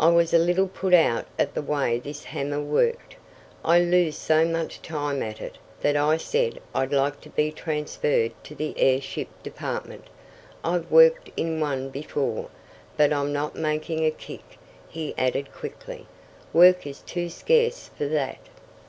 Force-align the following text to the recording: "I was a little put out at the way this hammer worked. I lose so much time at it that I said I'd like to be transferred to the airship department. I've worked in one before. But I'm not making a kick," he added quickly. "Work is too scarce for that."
"I 0.00 0.08
was 0.08 0.34
a 0.34 0.38
little 0.38 0.66
put 0.66 0.92
out 0.92 1.26
at 1.38 1.54
the 1.54 1.62
way 1.62 2.00
this 2.00 2.24
hammer 2.24 2.60
worked. 2.60 3.14
I 3.64 3.78
lose 3.78 4.16
so 4.18 4.44
much 4.44 4.82
time 4.82 5.22
at 5.22 5.40
it 5.40 5.58
that 5.80 5.94
I 5.96 6.16
said 6.16 6.58
I'd 6.74 6.90
like 6.92 7.20
to 7.20 7.30
be 7.30 7.52
transferred 7.52 8.32
to 8.42 8.56
the 8.56 8.74
airship 8.76 9.28
department. 9.44 10.06
I've 10.64 10.90
worked 10.90 11.30
in 11.36 11.60
one 11.60 11.90
before. 11.90 12.48
But 12.96 13.12
I'm 13.12 13.32
not 13.32 13.54
making 13.54 14.04
a 14.04 14.10
kick," 14.10 14.58
he 14.88 15.14
added 15.16 15.52
quickly. 15.54 16.08
"Work 16.52 16.84
is 16.84 16.98
too 16.98 17.28
scarce 17.30 17.90
for 17.96 18.08
that." 18.08 18.38